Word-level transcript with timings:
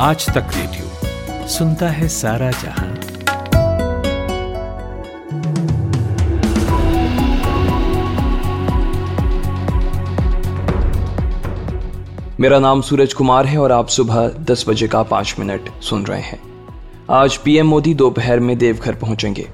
आज 0.00 0.26
तक 0.26 0.50
रेडियो 0.54 1.46
सुनता 1.48 1.88
है 1.88 2.08
सारा 2.08 2.50
जहाँ। 2.50 2.88
मेरा 12.40 12.58
नाम 12.58 12.80
सूरज 12.80 13.12
कुमार 13.12 13.46
है 13.46 13.58
और 13.58 13.72
आप 13.72 13.88
सुबह 13.88 14.28
दस 14.28 14.64
बजे 14.68 14.88
का 14.88 15.02
पाँच 15.02 15.34
मिनट 15.38 15.70
सुन 15.82 16.06
रहे 16.06 16.20
हैं। 16.20 16.40
आज 17.10 17.36
पीएम 17.36 17.66
मोदी 17.66 17.94
दोपहर 17.94 18.40
में 18.40 18.58
देवघर 18.58 18.94
पहुँचेंगे। 18.94 19.48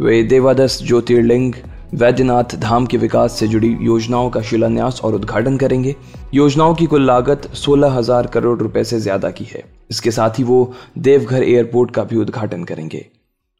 वे 0.00 0.22
देवादस 0.22 0.82
ज्योतिर्लिंग 0.82 1.54
वैद्यनाथ 1.94 2.54
धाम 2.54 2.86
के 2.86 2.96
विकास 2.96 3.32
से 3.32 3.46
जुड़ी 3.48 3.68
योजनाओं 3.80 4.30
का 4.30 4.40
शिलान्यास 4.42 5.00
और 5.04 5.14
उद्घाटन 5.14 5.56
करेंगे। 5.56 5.94
योजनाओं 6.34 6.74
की 6.74 6.86
कुल 6.86 7.04
लागत 7.06 7.46
सोलह 7.54 7.92
हज़ार 7.92 8.26
करोड़ 8.26 8.58
रुपए 8.58 8.84
से 8.84 8.98
ज़्यादा 9.00 9.30
की 9.30 9.44
है। 9.44 9.62
इसके 9.90 10.10
साथ 10.10 10.38
ही 10.38 10.44
वो 10.44 10.72
देवघर 10.98 11.42
एयरपोर्ट 11.42 11.90
का 11.90 12.04
भी 12.04 12.16
उद्घाटन 12.16 12.64
करेंगे। 12.64 13.06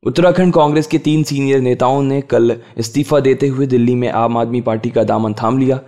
उत्तराखंड 0.05 0.53
कांग्रेस 0.53 0.87
के 0.87 0.99
तीन 0.99 1.23
सीनियर 1.23 1.61
नेताओं 1.61 2.03
ने 2.03 2.21
कल 2.21 2.57
इस्तीफा 2.79 3.21
देते 3.21 3.49
हुए 3.49 3.67
दिल्ली 3.67 3.95
में 3.95 4.09
आम 4.11 4.37
आदमी 4.37 4.61
पार्टी 4.61 4.91
का 4.91 5.05
दामन 5.05 5.35
थाम 5.35 5.59
लिया। 5.59 5.81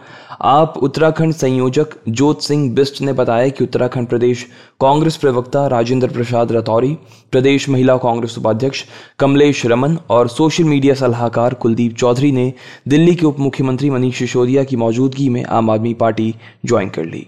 आप 0.43 0.79
उत्तराखंड 0.79 1.33
संयोजक 1.33 1.89
जोत 2.11 2.43
सिंह 2.43 2.71
बिस्ट 2.75 3.03
ने 3.03 3.13
बताया 3.13 3.49
कि 3.49 3.65
उत्तराखंड 3.65 4.09
प्रदेश 4.09 4.47
कांग्रेस 4.81 5.17
प्रवक्ता 5.17 5.67
राजेंद्र 5.67 6.09
प्रसाद 6.09 6.53
रतौरी, 6.53 6.95
प्रदेश 7.33 7.69
महिला 7.69 7.97
कांग्रेस 7.99 8.39
उपाध्यक्ष 8.39 8.85
कमलेश 9.19 9.65
रमन 9.67 9.99
और 10.11 10.29
सोशल 10.29 10.65
मीडिया 10.65 10.95
सलाहकार 10.95 11.55
कुलदीप 11.55 11.97
चौधरी 11.97 12.33
ने 12.33 12.53
दिल्ली 12.89 13.15
के 13.15 13.27
उप 13.27 13.41
मुख्यमंत्री 13.41 13.91
मनीष 13.91 14.19
सिसोदिया 14.19 14.65
की 14.65 14.77
मौजूदगी 14.77 15.29
में 15.29 15.45
आम 15.45 15.71
आदमी 15.71 15.95
पार्टी 15.95 16.35
ज्वाइन 16.65 16.89
कर 16.89 17.05
ली। 17.05 17.27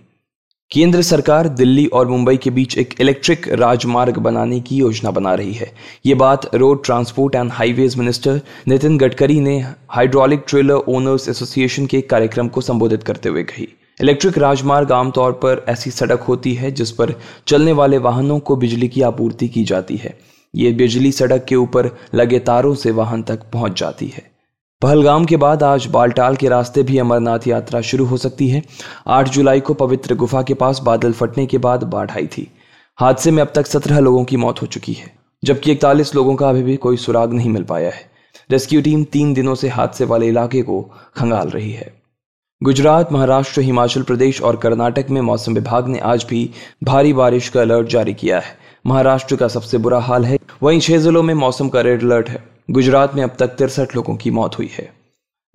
केंद्र 0.71 1.03
सरकार 1.03 1.49
दिल्ली 1.49 1.87
और 1.89 2.09
मुंबई 2.09 2.37
के 2.37 2.51
बीच 2.51 2.77
एक 2.79 2.95
इलेक्ट्रिक 3.01 3.49
राजमार्ग 3.51 4.19
बनाने 4.19 4.59
की 4.61 4.77
योजना 4.77 5.11
बना 5.11 5.33
रही 5.35 5.53
है। 5.53 5.71
ये 6.07 6.15
बात 6.15 6.45
road 6.55 6.85
transport 6.85 7.35
and 7.35 7.53
highways 7.53 7.97
minister 7.97 8.41
Nitin 8.69 8.99
Gadkari 8.99 9.39
ने 9.41 9.57
हाइड्रोलिक 9.91 10.45
ट्रेलर 10.49 10.85
ओनर्स 10.89 11.29
एसोसिएशन 11.29 11.87
के 11.87 12.01
कार्यक्रम 12.01 12.49
को 12.49 12.61
संबोधित 12.61 13.03
करते 13.03 13.29
हुए 13.29 13.43
कही। 13.45 13.69
इलेक्ट्रिक 14.01 14.39
राजमार्ग 14.39 14.93
आमतौर 14.93 15.33
पर 15.35 15.65
ऐसी 15.69 15.91
सड़क 15.91 16.21
होती 16.21 16.55
है 16.55 16.71
जिस 16.71 16.91
पर 16.91 17.15
चलने 17.47 17.73
वाले 17.73 17.99
वाहनों 17.99 18.39
को 18.39 18.57
बिजली 18.57 18.89
की 18.89 19.03
आपूर्ति 19.03 19.49
की 19.49 19.65
जाती 19.65 19.97
है। 19.97 20.19
ये 20.55 20.73
बिजली 20.73 21.13
सड़क 21.13 21.47
के 21.49 21.57
ऊपर 21.57 21.91
लगे 22.15 22.39
तारों 22.41 22.75
से 22.75 22.91
वाहन 22.91 23.23
तक 23.23 23.51
पहुँच 23.53 23.81
जाती 23.81 24.07
है। 24.07 24.31
पहलगाम 24.83 25.25
के 25.25 25.37
बाद 25.37 25.63
आज 25.63 25.87
बालटाल 25.87 26.37
के 26.37 26.49
रास्ते 26.49 26.83
भी 26.83 26.99
अमरनाथ 26.99 27.47
यात्रा 27.47 27.81
शुरू 27.81 28.05
हो 28.07 28.17
सकती 28.17 28.49
है। 28.49 28.63
8 29.07 29.29
जुलाई 29.29 29.61
को 29.61 29.75
पवित्र 29.75 30.15
गुफा 30.15 30.43
के 30.43 30.55
पास 30.55 30.81
बादल 30.81 31.13
फटने 31.13 31.47
के 31.47 31.59
बाद 31.59 31.85
बाढ़ 31.85 32.11
आई 32.11 32.27
थी। 32.27 32.47
हादसे 32.99 33.31
में 33.31 33.41
अब 33.43 33.51
तक 33.55 33.67
सत्रह 33.67 33.99
लोगों 33.99 34.23
की 34.25 34.37
मौत 34.37 34.61
हो 34.63 34.67
चुकी 34.67 34.93
है, 34.93 35.11
जबकि 35.43 35.73
इकतालीस 35.73 36.15
लोगों 36.15 36.35
का 36.35 36.49
अभी 36.49 36.63
भी 36.63 36.77
कोई 36.77 36.97
सुराग 36.97 37.33
नहीं 37.33 37.51
मिल 37.51 37.63
पाया 37.63 37.91
है। 37.91 38.05
रेस्क्यू 38.51 38.83
टीम 38.83 39.03
तीन 39.05 39.33
दिनों 39.35 39.55
से 39.55 39.69
हादसे 39.69 40.05
वाले 40.05 40.29
इलाके 40.29 40.63
को 40.63 40.81
खंगाल 41.17 41.49
रही 41.49 41.73
है। 41.73 41.93
गुजरात, 42.61 43.13
महाराष्ट्र, 43.13 43.61
हिमाचल 43.61 44.03
प्रदेश 44.03 44.41
और 44.43 44.57
कर्नाटक 44.57 45.11
में 45.11 45.21
मौसम 45.21 45.55
विभाग 45.55 45.89
ने 45.89 45.99
आज 46.05 46.27
भी 46.29 46.49
भारी 46.85 47.13
बारिश 47.13 47.49
का 47.49 47.61
अलर्ट 47.61 47.89
जारी 47.89 48.15
किया 48.15 48.39
है। 48.39 48.57
महाराष्ट्र 48.87 49.37
का 49.37 49.49
सबसे 49.49 49.79
बुरा 49.79 49.99
हाल 50.01 50.25
है। 50.25 50.39
वहीं 50.63 50.81
छह 50.81 50.99
जिलों 50.99 51.23
में 51.23 51.35
मौसम 51.35 51.69
का 51.69 51.81
रेड 51.81 52.03
अलर्ट 52.03 52.29
है। 52.29 52.58
गुजरात 52.71 53.15
में 53.15 53.23
अब 53.23 53.31
तक 53.39 53.47
तिरसठ 53.47 53.97
लोगों 53.97 54.17
की 54.17 54.31
मौत 54.31 54.59
हुई 54.59 54.71
है। 54.73 54.93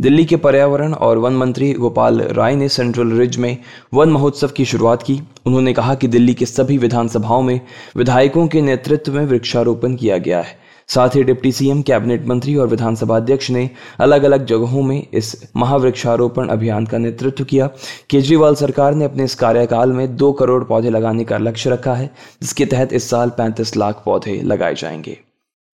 दिल्ली 0.02 0.26
के 0.26 0.36
पर्यावरण 0.36 0.94
और 0.94 1.18
वन 1.18 1.34
मंत्री 1.34 1.74
गोपाल 1.74 2.22
राय 2.22 2.56
ने 2.56 2.70
सेंट्रल 2.70 3.12
रिज 3.12 3.38
में 3.38 3.58
वन 3.94 4.10
महोत्सव 4.10 4.48
की 4.48 4.66
शुरुआत 4.66 5.04
की। 5.04 5.22
उन्होंने 5.46 5.74
कहा 5.74 5.96
कि 5.96 6.08
दिल्ली 6.08 6.34
के 6.34 6.46
सभी 6.46 6.78
विधानसभाओं 6.78 7.42
में 7.42 7.62
विधायकों 7.96 8.48
के 8.48 8.62
नेतृत्व 8.62 9.14
में 9.14 9.26
वृक्षारोपण 9.26 9.96
किया 9.96 10.18
गया 10.18 10.42
है। 10.42 10.58
साथ 10.88 11.10
ही 11.10 11.24
डिप्टी 11.24 11.52
सीएम, 11.52 11.82
कैबिनेट 11.82 12.28
मंत्री 12.28 12.56
और 12.56 12.68
विधानसभा 12.68 13.16
अध्यक्ष 13.16 13.50
ने 13.50 13.70
अलग 14.00 14.24
अलग 14.24 14.46
जगहों 14.46 14.82
में 14.82 15.08
इस 15.14 15.52
महावृक्षारोपण 15.56 16.48
अभियान 16.48 16.86
का 16.86 16.98
नेतृत्व 16.98 17.44
किया। 17.44 17.70
केजरीवाल 18.10 18.56
सरकार 18.56 18.96
ने 18.96 19.06
अपने 19.06 19.24
इस 19.24 19.36
कार्यकाल 19.36 19.92
में 19.92 20.16
दो 20.16 20.32
करोड़ 20.32 20.64
पौधे 20.64 20.90
लगाने 20.90 21.24
का 21.24 21.38
लक्ष्य 21.38 21.70
रखा 21.70 21.94
है, 21.94 22.10
जिसके 22.42 22.66
तहत 22.66 22.94
इस 22.94 23.10
साल 23.10 23.30
पैंतीस 23.30 23.78
लाख 23.78 24.02
पौधे 24.06 24.42
लगाए 24.42 24.76
जाएँगे। 24.76 25.33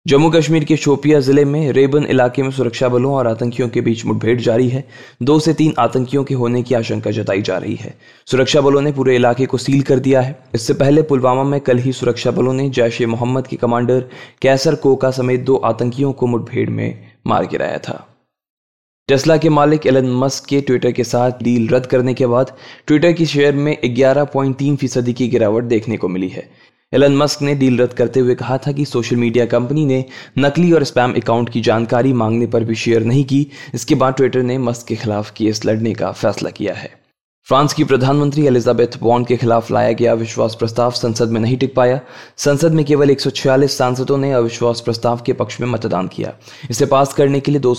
जम्मू 0.05 0.29
कश्मीर 0.29 0.63
के 0.63 0.75
शोपिया 0.77 1.19
ज़िले 1.19 1.43
में 1.45 1.71
रेबन 1.73 2.03
इलाके 2.05 2.43
में 2.43 2.49
सुरक्षा 2.51 2.87
बलों 2.89 3.13
और 3.13 3.27
आतंकियों 3.27 3.67
के 3.69 3.81
बीच 3.81 4.05
मुठभेड़ 4.05 4.39
जारी 4.41 4.67
है। 4.69 4.83
दो 5.23 5.37
से 5.39 5.53
तीन 5.53 5.73
आतंकियों 5.79 6.23
के 6.23 6.33
होने 6.33 6.61
की 6.63 6.75
आशंका 6.75 7.11
जताई 7.11 7.41
जा 7.41 7.57
रही 7.57 7.75
है। 7.75 7.93
सुरक्षा 8.27 8.61
बलों 8.61 8.81
ने 8.81 8.91
पूरे 8.91 9.15
इलाके 9.15 9.45
को 9.45 9.57
सील 9.57 9.81
कर 9.81 9.99
दिया 9.99 10.21
है। 10.21 10.37
इससे 10.55 10.73
पहले 10.73 11.01
पुलवामा 11.01 11.43
में 11.43 11.59
कल 11.59 11.77
ही 11.77 11.93
सुरक्षा 11.93 12.31
बलों 12.31 12.53
ने 12.53 12.69
जैश 12.69 13.01
ए 13.01 13.05
मोहम्मद 13.05 13.47
के 13.47 13.55
कमांडर 13.55 14.03
कैसर 14.41 14.75
कोका 14.75 15.11
समेत 15.11 15.45
दो 15.45 15.55
आतंकियों 15.65 16.11
को 16.13 16.27
मुठभेड़ 16.27 16.69
में 16.69 17.07
मार 17.27 17.45
गिराया 17.45 17.77
था। 17.79 17.97
टेस्ला 19.09 19.37
के 19.37 19.49
मालिक 19.49 19.87
एलन 19.87 20.11
मस्क 20.15 20.45
के 20.45 20.61
ट्विटर 20.61 20.91
के 20.91 21.03
साथ 21.03 21.43
डील 21.43 21.67
रद्द 21.69 21.85
करने 21.85 22.13
के 22.13 22.25
बाद 22.27 22.55
ट्विटर 22.87 23.11
की 23.13 23.25
शेयर 23.25 23.55
में 23.55 23.77
11.3 23.85 24.75
फ़ीसदी 24.75 25.13
की 25.13 25.27
गिरावट 25.27 25.63
देखने 25.63 25.97
को 25.97 26.07
मिली 26.07 26.29
है। 26.29 26.49
एलन 26.95 27.15
मस्क 27.17 27.41
ने 27.41 27.55
डील 27.55 27.77
रद्द 27.77 27.93
करते 27.93 28.19
हुए 28.19 28.35
कहा 28.35 28.57
था 28.57 28.71
कि 28.71 28.85
सोशल 28.85 29.15
मीडिया 29.15 29.45
कंपनी 29.45 29.85
ने 29.85 30.05
नकली 30.37 30.71
और 30.71 30.83
स्पैम 30.83 31.13
अकाउंट 31.13 31.49
की 31.49 31.61
जानकारी 31.61 32.13
मांगने 32.13 32.47
पर 32.47 32.63
भी 32.63 32.75
शेयर 32.75 33.03
नहीं 33.03 33.25
की। 33.25 33.47
इसके 33.73 33.95
बाद 33.95 34.13
ट्विटर 34.13 34.43
ने 34.43 34.57
मस्क 34.57 34.87
के 34.87 34.95
खिलाफ 34.95 35.31
केस 35.31 35.65
लड़ने 35.65 35.93
का 35.93 36.11
फैसला 36.11 36.49
किया 36.49 36.73
है। 36.73 36.91
फ्रांस 37.47 37.73
की 37.73 37.83
प्रधानमंत्री 37.83 38.45
एलिजाबेथ 38.47 38.97
बॉन्ड 38.99 39.27
के 39.27 39.37
खिलाफ 39.37 39.71
लाया 39.71 39.91
गया 39.91 40.11
अविश्वास 40.11 40.55
प्रस्ताव 40.55 40.91
संसद 40.91 41.29
में 41.29 41.41
नहीं 41.41 41.57
टिक 41.57 41.75
पाया। 41.75 41.99
संसद 42.37 42.71
में 42.71 42.85
केवल 42.85 43.09
एक 43.09 43.21
सौ 43.21 43.29
छियालीस 43.29 43.77
सांसदों 43.77 44.17
ने 44.17 44.31
अविश्वास 44.33 44.81
प्रस्ताव 44.81 45.21
के 45.25 45.33
पक्ष 45.33 45.59
में 45.61 45.67
मतदान 45.67 46.07
किया। 46.07 46.33
इसे 46.69 46.85
पास 46.85 47.13
करने 47.13 47.39
के 47.39 47.51
लिए 47.51 47.61
दो 47.61 47.75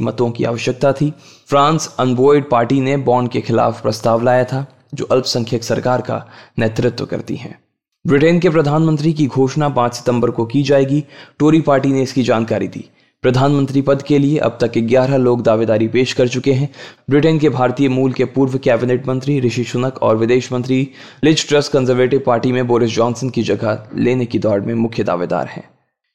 मतों 0.00 0.30
की 0.30 0.44
आवश्यकता 0.44 0.92
थी। 0.92 1.12
फ्रांस 1.46 1.94
अनबोइड 1.98 2.50
पार्टी 2.50 2.80
ने 2.80 2.96
बॉन्ड 2.96 3.30
के 3.30 3.40
खिलाफ 3.40 3.82
प्रस्ताव 3.82 4.22
लाया 4.22 4.44
था, 4.44 4.66
जो 4.94 5.04
अल्पसंख्यक 5.04 5.64
सरकार 5.64 6.00
का 6.00 6.26
नेतृत्व 6.58 7.06
करती 7.06 7.36
हैं। 7.36 7.58
ब्रिटेन 8.06 8.40
के 8.40 8.48
प्रधानमंत्री 8.48 9.12
की 9.12 9.26
घोषणा 9.26 9.68
5 9.68 9.94
सितंबर 9.94 10.30
को 10.30 10.44
की 10.46 10.62
जाएगी। 10.62 11.04
टोरी 11.38 11.60
पार्टी 11.60 11.88
ने 11.88 12.02
इसकी 12.02 12.22
जानकारी 12.22 12.68
दी। 12.68 12.90
प्रधानमंत्री 13.22 13.82
पद 13.82 14.02
के 14.02 14.18
लिए 14.18 14.38
अब 14.38 14.58
तक 14.60 14.78
11 14.78 15.16
लोग 15.16 15.42
दावेदारी 15.42 15.88
पेश 15.88 16.12
कर 16.12 16.28
चुके 16.28 16.52
हैं। 16.52 16.70
ब्रिटेन 17.10 17.38
के 17.38 17.48
भारतीय 17.48 17.88
मूल 17.88 18.12
के 18.12 18.24
पूर्व 18.24 18.58
कैबिनेट 18.58 19.08
मंत्री 19.08 19.40
ऋषि 19.40 19.64
सुनक 19.64 20.02
और 20.02 20.16
विदेश 20.16 20.52
मंत्री 20.52 20.88
लिच 21.24 21.48
ट्रस्ट 21.48 21.72
कंजर्वेटिव 21.72 22.22
पार्टी 22.26 22.52
में 22.52 22.66
बोरिस 22.66 22.90
जॉनसन 22.90 23.30
की 23.30 23.42
जगह 23.42 23.86
लेने 23.96 24.26
की 24.26 24.38
दौड़ 24.38 24.60
में 24.60 24.74
मुख्य 24.74 25.04
दावेदार 25.04 25.46
हैं। 25.46 25.70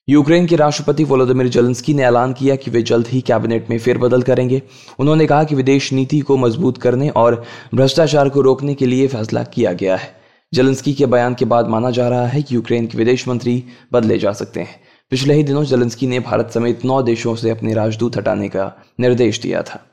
यूक्रेन 0.10 0.48
के 0.48 0.56
राष्ट्रपति 0.56 1.04
वोलोदिमिर 1.04 1.48
जेलेंस्की 1.48 1.94
ने 1.94 2.04
ऐलान 2.04 2.34
किया 2.34 2.56
कि 2.56 2.72
वे 2.72 2.82
जल्द 2.82 3.08
ही 3.08 3.22
कैबिनेट 3.22 3.70
में 3.70 3.80
फेरबदल 3.80 4.22
करेंगे। 4.22 4.62
उन्होंने 5.00 5.26
कहा 5.26 5.44
कि 5.44 5.56
विदेश 5.56 5.94
नीति 5.94 6.20
को 6.20 6.38
मज़बूत 6.38 6.78
करने 6.78 7.10
और 7.10 7.44
भ्रष्टाचार 7.76 8.30
को 8.30 8.42
रोकने 8.42 8.74
के 8.74 8.86
लिए 8.86 9.08
फैसला 9.08 9.44
किया 9.44 9.74
गया 9.74 9.96
है। 9.96 10.15
जेलेंस्की 10.54 10.94
के 10.94 11.06
बयान 11.06 11.34
के 11.34 11.46
बाद 11.46 11.68
माना 11.68 11.92
जा 11.92 12.10
रहा 12.10 12.28
है 12.28 12.42
कि 12.42 12.56
यूक्रेन 12.56 12.88
के 12.88 12.98
विदेश 12.98 13.28
मंत्री 13.28 13.64
बदले 13.94 14.18
जा 14.18 14.32
सकते 14.32 14.60
हैं। 14.60 14.82
पिछले 15.10 15.34
ही 15.34 15.44
दिनों 15.44 15.64
जलंसकी 15.64 16.08
ने 16.08 16.20
भारत 16.20 16.52
समेत 16.52 16.86
नौ 16.86 17.02
देशों 17.04 17.36
से 17.36 17.50
अपने 17.50 17.74
राजदूत 17.74 18.18
हटाने 18.18 18.50
का 18.50 18.72
निर्देश 19.00 19.42
दिया 19.42 19.62
था। 19.62 19.84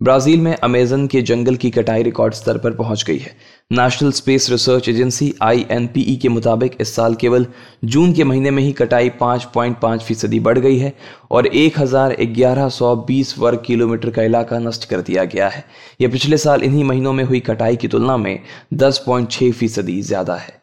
ब्राज़ील 0.00 0.40
में 0.40 0.54
अमेजन 0.54 1.06
के 1.06 1.20
जंगल 1.22 1.56
की 1.56 1.70
कटाई 1.70 2.02
रिकॉर्ड 2.02 2.34
स्तर 2.34 2.58
पर 2.58 2.72
पहुँच 2.72 3.02
गई 3.06 3.18
है। 3.18 3.34
National 3.70 4.12
space 4.12 4.48
research 4.50 4.88
agency 4.88 5.32
INPE 5.42 6.16
के 6.16 6.28
मुताबिक 6.28 6.76
इस 6.80 6.94
साल 6.94 7.14
केवल 7.14 7.46
जून 7.84 8.12
के 8.12 8.24
महीने 8.24 8.50
में 8.50 8.62
ही 8.62 8.72
कटाई 8.72 9.10
5.5 9.22 9.98
फ़ीसदी 9.98 10.40
बढ़ 10.40 10.58
गई 10.58 10.78
है 10.78 10.92
और 11.30 11.46
एक 11.46 11.78
वर्ग 13.38 13.62
किलोमीटर 13.66 14.10
का 14.10 14.22
इलाका 14.22 14.58
नष्ट 14.58 14.88
कर 14.90 15.00
दिया 15.00 15.24
गया 15.24 15.48
है। 15.48 15.64
यह 16.00 16.08
पिछले 16.08 16.38
साल 16.38 16.62
इन्हीं 16.62 16.84
महीनों 16.84 17.12
में 17.12 17.24
हुई 17.24 17.40
कटाई 17.40 17.76
की 17.76 17.88
तुलना 17.88 18.16
में 18.16 18.38
10.6 18.74 19.52
फ़ीसदी 19.52 20.00
ज़्यादा 20.02 20.34
है। 20.34 20.59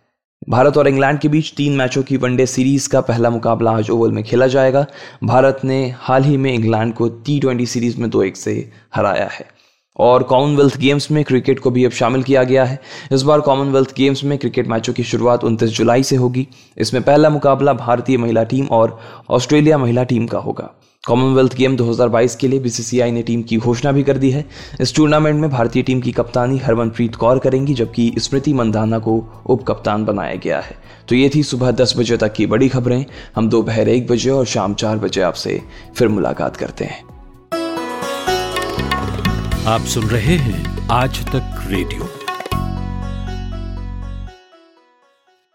भारत 0.50 0.78
और 0.78 0.88
इंग्लैंड 0.88 1.20
के 1.20 1.28
बीच 1.28 1.54
तीन 1.58 1.74
मैचों 1.74 2.04
की 2.04 2.18
वनडे 2.18 2.46
सीरीज़ 2.46 2.90
का 2.90 3.02
पहला 3.02 3.30
मुकाबला 3.30 3.72
आज 3.72 3.90
ओवल 3.90 4.12
में 4.12 4.24
खेला 4.24 4.48
जाएगा। 4.48 4.86
भारत 5.24 5.62
ने 5.64 5.96
हाल 5.98 6.24
ही 6.24 6.38
में 6.38 6.54
इंग्लैंड 6.54 6.94
को 6.94 7.10
टी 7.10 7.40
ट्वेंटी 7.40 7.66
सीरीज़ 7.66 8.02
में 8.02 8.10
दो 8.10 8.24
एक 8.24 8.38
से 8.38 8.72
हराया 8.96 9.28
है। 9.28 9.48
और 9.98 10.24
कॉमनवेल्थ 10.24 10.78
गेम्स 10.78 11.12
में 11.12 11.24
क्रिकेट 11.24 11.60
को 11.60 11.72
भी 11.72 11.86
अब 11.86 11.92
शामिल 11.92 12.24
किया 12.24 12.44
गया 12.44 12.66
है। 12.66 12.80
इस 13.12 13.22
बार 13.22 13.42
कॉमनवेल्थ 13.42 13.96
गेम्स 13.96 14.24
में 14.24 14.38
क्रिकेट 14.38 14.68
मैचों 14.68 14.94
की 14.94 15.04
शुरुआत 15.04 15.44
29 15.44 15.70
जुलाई 15.70 16.04
से 16.04 16.16
होगी। 16.16 16.48
इसमें 16.78 17.04
पहला 17.04 17.30
मुकाबला 17.30 17.74
भारतीय 17.74 18.18
महिला 18.18 18.44
टीम 18.44 18.66
और 18.66 19.00
ऑस्ट्रेलिया 19.30 19.78
महिला 19.78 20.04
टीम 20.04 20.28
का 20.28 20.40
होगा। 20.40 20.70
कॉमनवेल्थ 21.08 21.56
गेम 21.56 21.78
2022 21.78 22.36
के 22.36 22.48
लिए 22.48 22.60
बीसीसीआई 22.60 23.12
ने 23.12 23.22
टीम 23.22 23.42
की 23.42 23.58
घोषणा 23.58 23.92
भी 23.92 24.04
कर 24.04 24.18
दी 24.18 24.32
है। 24.32 24.46
इस 24.82 24.96
टूर्नामेंट 24.96 25.42
में 25.42 25.50
भारतीय 25.50 25.84
टीम 25.84 26.02
की 26.02 26.12
कप्तानी 26.12 26.58
हरमनप्रीत 26.58 27.16
कौर 27.16 27.40
करेंगी, 27.40 27.74
जबकि 27.74 28.14
स्मृति 28.18 28.54
मंदाना 28.54 29.00
को 29.00 29.44
उप 29.46 29.64
कप्तान 29.64 30.06
बनाया 30.06 30.36
गया 30.36 30.60
है। 30.60 30.78
तो 31.10 31.16
ये 31.16 31.32
थी 31.36 31.44
सुबह 31.44 31.72
दस 31.72 31.94
बजे 31.98 32.18
तक 32.18 32.34
की 32.34 32.46
बड़ी 32.46 32.70
खबरें। 32.70 33.06
हम 33.36 33.50
दोपहर 33.50 33.90
एक 33.90 34.08
बजे 34.08 34.30
और 34.30 34.46
शाम 34.46 34.74
चार 34.74 34.98
बजे 34.98 35.22
आपसे 35.22 35.62
फिर 35.96 36.08
मुलाकात 36.08 36.56
करते 36.56 36.86
हैं। 36.86 37.04
आप 39.66 39.82
सुन 39.82 40.04
रहे 40.04 40.38
हैं 40.38 40.88
आज 40.92 41.26
तक 41.26 41.68
रेडियो। 41.68 42.17